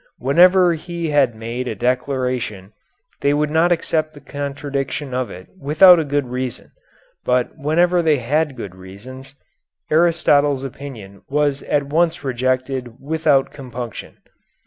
[0.17, 2.73] Whenever he had made a declaration
[3.21, 6.71] they would not accept the contradiction of it without a good reason,
[7.23, 9.35] but whenever they had good reasons,
[9.91, 14.17] Aristotle's opinion was at once rejected without compunction.